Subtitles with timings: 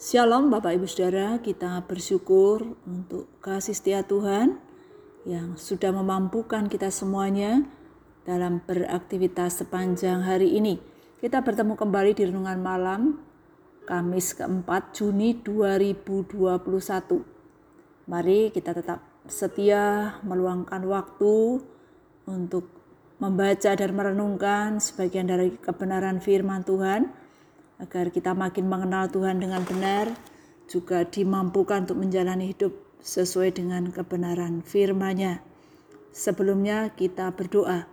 [0.00, 4.56] Shalom Bapak Ibu Saudara, kita bersyukur untuk kasih setia Tuhan
[5.28, 7.68] yang sudah memampukan kita semuanya
[8.24, 10.80] dalam beraktivitas sepanjang hari ini.
[11.20, 13.20] Kita bertemu kembali di renungan malam
[13.84, 18.08] Kamis keempat Juni 2021.
[18.08, 21.60] Mari kita tetap setia meluangkan waktu
[22.24, 22.72] untuk
[23.20, 27.19] membaca dan merenungkan sebagian dari kebenaran firman Tuhan
[27.80, 30.12] agar kita makin mengenal Tuhan dengan benar,
[30.70, 35.40] juga dimampukan untuk menjalani hidup sesuai dengan kebenaran firman-Nya.
[36.12, 37.88] Sebelumnya kita berdoa.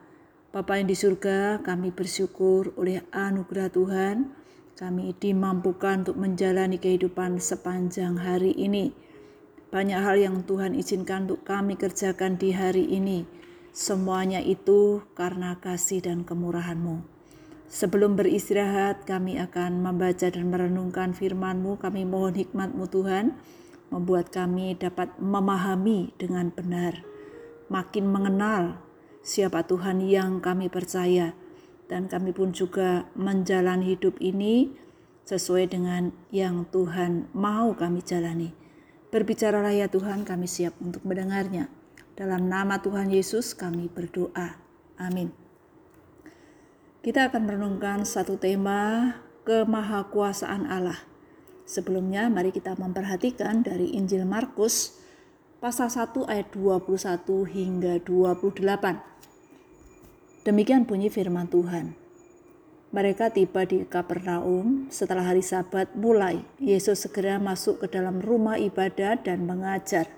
[0.52, 4.16] Bapa yang di surga, kami bersyukur oleh anugerah Tuhan,
[4.78, 8.94] kami dimampukan untuk menjalani kehidupan sepanjang hari ini.
[9.74, 13.28] Banyak hal yang Tuhan izinkan untuk kami kerjakan di hari ini.
[13.74, 17.17] Semuanya itu karena kasih dan kemurahan-Mu.
[17.68, 21.76] Sebelum beristirahat, kami akan membaca dan merenungkan firman-Mu.
[21.84, 23.36] Kami mohon hikmat-Mu Tuhan,
[23.92, 27.04] membuat kami dapat memahami dengan benar,
[27.68, 28.80] makin mengenal
[29.24, 31.36] siapa Tuhan yang kami percaya,
[31.92, 34.72] dan kami pun juga menjalani hidup ini
[35.28, 38.56] sesuai dengan yang Tuhan mau kami jalani.
[39.12, 41.72] Berbicaralah ya Tuhan, kami siap untuk mendengarnya.
[42.16, 44.60] Dalam nama Tuhan Yesus kami berdoa.
[45.00, 45.47] Amin.
[47.08, 49.16] Kita akan merenungkan satu tema
[49.48, 51.08] kemahakuasaan Allah.
[51.64, 55.00] Sebelumnya mari kita memperhatikan dari Injil Markus
[55.64, 60.44] pasal 1 ayat 21 hingga 28.
[60.44, 61.96] Demikian bunyi firman Tuhan.
[62.92, 66.44] Mereka tiba di Kapernaum setelah hari Sabat mulai.
[66.60, 70.12] Yesus segera masuk ke dalam rumah ibadat dan mengajar.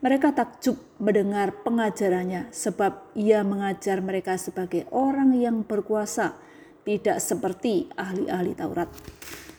[0.00, 6.40] Mereka takjub mendengar pengajarannya sebab ia mengajar mereka sebagai orang yang berkuasa,
[6.88, 8.88] tidak seperti ahli-ahli Taurat.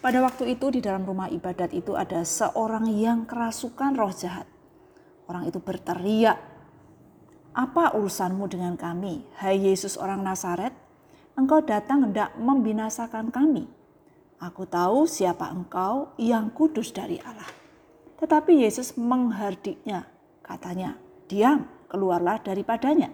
[0.01, 4.49] Pada waktu itu di dalam rumah ibadat itu ada seorang yang kerasukan roh jahat.
[5.29, 6.41] Orang itu berteriak,
[7.53, 10.73] "Apa urusanmu dengan kami, hai Yesus orang Nazaret?
[11.37, 13.69] Engkau datang hendak membinasakan kami.
[14.41, 17.47] Aku tahu siapa engkau yang kudus dari Allah."
[18.17, 20.10] Tetapi Yesus menghardiknya
[20.51, 20.99] Katanya,
[21.31, 23.07] diam, keluarlah daripadanya.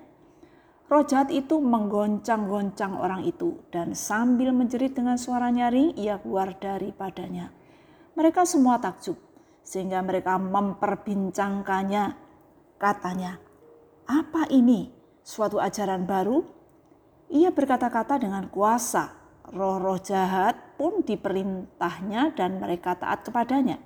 [0.90, 7.54] Roh jahat itu menggoncang-goncang orang itu dan sambil menjerit dengan suara nyaring ia keluar daripadanya.
[8.18, 9.22] Mereka semua takjub
[9.62, 12.18] sehingga mereka memperbincangkannya.
[12.82, 13.38] Katanya,
[14.10, 14.90] apa ini?
[15.22, 16.42] Suatu ajaran baru?
[17.30, 19.14] Ia berkata-kata dengan kuasa.
[19.54, 23.78] Roh-roh jahat pun diperintahnya dan mereka taat kepadanya.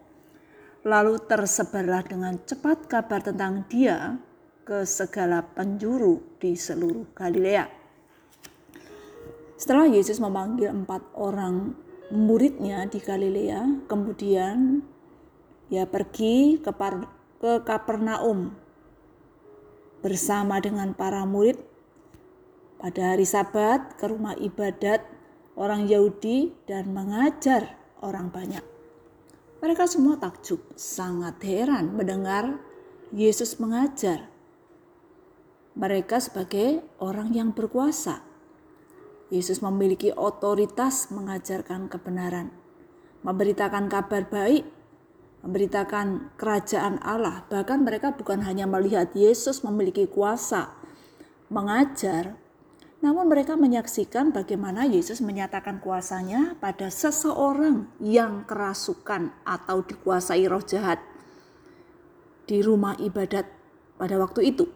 [0.81, 4.17] Lalu tersebarlah dengan cepat kabar tentang dia
[4.65, 7.69] ke segala penjuru di seluruh Galilea.
[9.61, 11.77] Setelah Yesus memanggil empat orang
[12.09, 14.81] muridnya di Galilea, kemudian
[15.69, 17.05] ia pergi ke, Par
[17.37, 18.57] ke Kapernaum
[20.01, 21.61] bersama dengan para murid
[22.81, 25.05] pada hari Sabat ke rumah ibadat
[25.53, 28.80] orang Yahudi dan mengajar orang banyak.
[29.61, 32.57] Mereka semua takjub, sangat heran mendengar
[33.13, 34.25] Yesus mengajar.
[35.77, 38.25] Mereka sebagai orang yang berkuasa.
[39.29, 42.49] Yesus memiliki otoritas mengajarkan kebenaran,
[43.22, 44.66] memberitakan kabar baik,
[45.45, 47.45] memberitakan kerajaan Allah.
[47.45, 50.73] Bahkan mereka bukan hanya melihat Yesus memiliki kuasa
[51.53, 52.41] mengajar,
[53.01, 61.01] namun mereka menyaksikan bagaimana Yesus menyatakan kuasanya pada seseorang yang kerasukan atau dikuasai roh jahat
[62.45, 63.50] di rumah ibadat
[63.97, 64.69] pada waktu itu.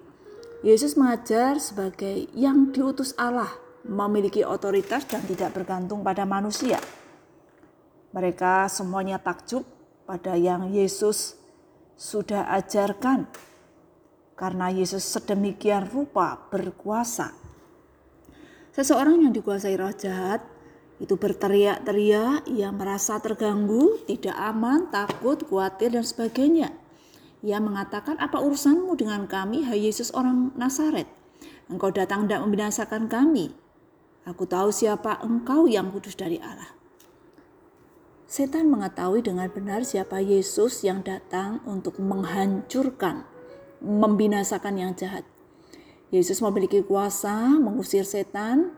[0.66, 3.54] Yesus mengajar sebagai yang diutus Allah,
[3.86, 6.82] memiliki otoritas dan tidak bergantung pada manusia.
[8.10, 9.62] Mereka semuanya takjub
[10.10, 11.38] pada yang Yesus
[11.94, 13.30] sudah ajarkan
[14.34, 17.45] karena Yesus sedemikian rupa berkuasa
[18.76, 20.44] Seseorang yang dikuasai roh jahat
[21.00, 26.76] itu berteriak-teriak, ia merasa terganggu, tidak aman, takut, khawatir, dan sebagainya.
[27.40, 31.08] Ia mengatakan, apa urusanmu dengan kami, hai Yesus orang Nazaret?
[31.72, 33.56] Engkau datang tidak membinasakan kami.
[34.28, 36.76] Aku tahu siapa engkau yang kudus dari Allah.
[38.28, 43.24] Setan mengetahui dengan benar siapa Yesus yang datang untuk menghancurkan,
[43.80, 45.24] membinasakan yang jahat.
[46.14, 48.78] Yesus memiliki kuasa mengusir setan,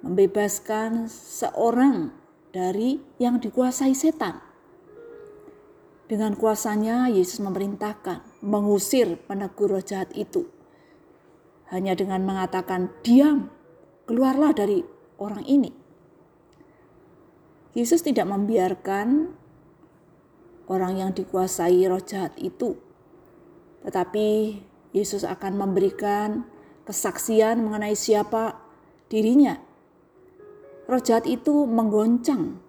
[0.00, 2.12] membebaskan seorang
[2.54, 4.40] dari yang dikuasai setan.
[6.04, 10.48] Dengan kuasanya Yesus memerintahkan mengusir penegur roh jahat itu.
[11.72, 13.48] Hanya dengan mengatakan diam,
[14.04, 14.84] keluarlah dari
[15.16, 15.72] orang ini.
[17.74, 19.34] Yesus tidak membiarkan
[20.68, 22.76] orang yang dikuasai roh jahat itu.
[23.82, 24.28] Tetapi
[24.94, 26.46] Yesus akan memberikan
[26.84, 28.60] kesaksian mengenai siapa
[29.08, 29.56] dirinya.
[30.84, 32.60] Roh jahat itu menggoncang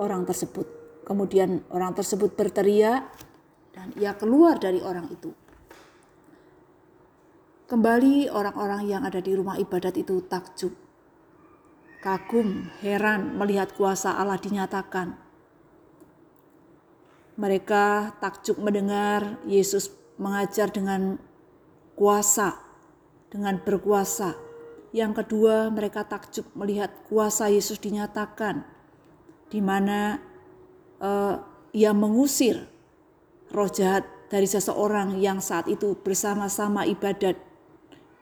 [0.00, 0.64] orang tersebut.
[1.04, 3.04] Kemudian orang tersebut berteriak
[3.76, 5.30] dan ia keluar dari orang itu.
[7.70, 10.74] Kembali orang-orang yang ada di rumah ibadat itu takjub,
[12.02, 15.14] kagum, heran melihat kuasa Allah dinyatakan.
[17.38, 21.16] Mereka takjub mendengar Yesus mengajar dengan
[21.94, 22.58] kuasa,
[23.30, 24.36] dengan berkuasa.
[24.90, 28.66] Yang kedua, mereka takjub melihat kuasa Yesus dinyatakan,
[29.50, 30.18] di mana
[30.98, 31.38] uh,
[31.70, 32.66] ia mengusir
[33.54, 37.38] roh jahat dari seseorang yang saat itu bersama-sama ibadat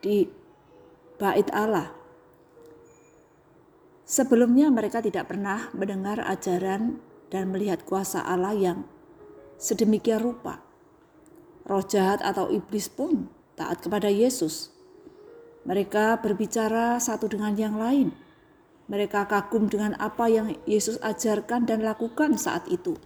[0.04, 0.28] di
[1.20, 1.92] bait Allah.
[4.08, 6.96] Sebelumnya mereka tidak pernah mendengar ajaran
[7.28, 8.78] dan melihat kuasa Allah yang
[9.60, 10.64] sedemikian rupa.
[11.68, 14.72] Roh jahat atau iblis pun taat kepada Yesus.
[15.68, 18.16] Mereka berbicara satu dengan yang lain.
[18.88, 22.96] Mereka kagum dengan apa yang Yesus ajarkan dan lakukan saat itu.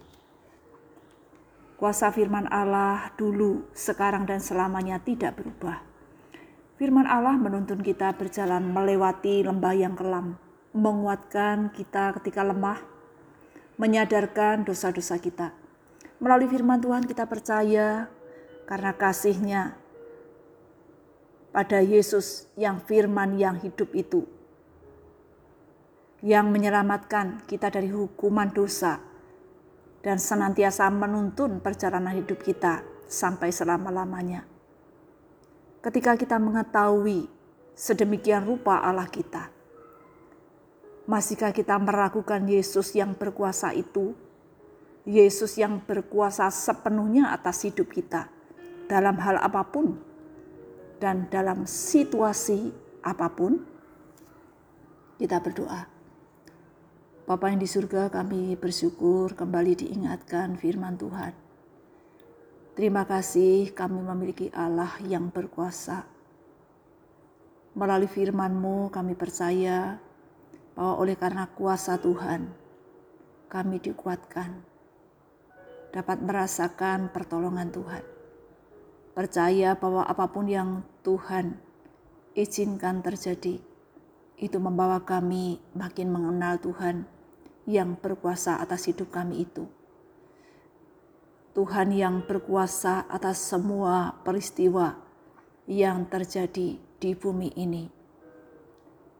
[1.75, 5.83] Kuasa firman Allah dulu, sekarang, dan selamanya tidak berubah.
[6.79, 10.39] Firman Allah menuntun kita berjalan melewati lembah yang kelam,
[10.71, 12.79] menguatkan kita ketika lemah,
[13.75, 15.51] menyadarkan dosa-dosa kita.
[16.23, 18.07] Melalui firman Tuhan kita percaya
[18.63, 19.82] karena kasihnya
[21.53, 24.25] pada Yesus yang firman yang hidup itu.
[26.25, 28.97] Yang menyelamatkan kita dari hukuman dosa
[30.01, 34.53] dan senantiasa menuntun perjalanan hidup kita sampai selama-lamanya
[35.83, 37.27] ketika kita mengetahui
[37.75, 39.51] sedemikian rupa Allah kita.
[41.03, 44.15] Masihkah kita meragukan Yesus yang berkuasa itu?
[45.03, 48.31] Yesus yang berkuasa sepenuhnya atas hidup kita
[48.87, 49.99] dalam hal apa pun
[51.03, 52.71] dan dalam situasi
[53.03, 53.59] apa pun.
[55.19, 55.83] Kita berdoa.
[57.27, 61.43] Bapa yang di surga kami bersyukur kembali diingatkan firman Tuhan
[62.73, 66.09] Terima kasih kami memiliki Allah yang berkuasa.
[67.77, 70.01] Melalui firman-Mu kami percaya
[70.73, 72.49] bahwa oleh karena kuasa Tuhan
[73.45, 74.57] kami dikuatkan.
[75.93, 78.03] Dapat merasakan pertolongan Tuhan.
[79.13, 81.61] Percaya bahwa apa pun yang Tuhan
[82.33, 83.61] izinkan terjadi,
[84.41, 87.05] itu membawa kami makin mengenal Tuhan
[87.69, 89.69] yang berkuasa atas hidup kami itu.
[91.53, 94.97] Tuhan yang berkuasa atas semua peristiwa
[95.69, 97.85] yang terjadi di bumi ini.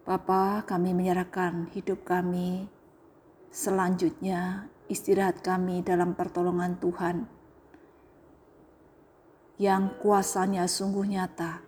[0.04, 2.66] Bapa, kami menyerahkan hidup kami,
[3.54, 7.30] selanjutnya istirahat kami dalam pertolongan Tuhan
[9.62, 11.62] yang kuasanya sungguh nyata,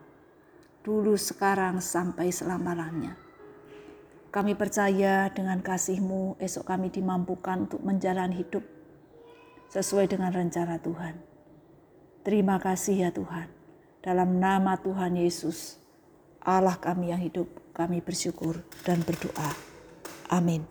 [0.81, 3.17] dulu sekarang sampai selama-lamanya.
[4.33, 8.67] Kami percaya dengan kasih-Mu esok kami dimampukan untuk menjalani hidup
[9.71, 11.15] sesuai dengan rencana Tuhan.
[12.25, 13.47] Terima kasih ya Tuhan.
[14.03, 15.79] Dalam nama Tuhan Yesus,
[16.43, 19.55] Allah kami yang hidup, kami bersyukur dan berdoa.
[20.27, 20.65] Amin.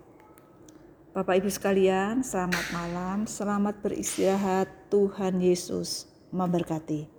[1.15, 4.67] Bapak Ibu sekalian, selamat malam, selamat beristirahat.
[4.91, 7.14] Tuhan Yesus memberkati.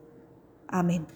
[0.69, 1.07] Amin.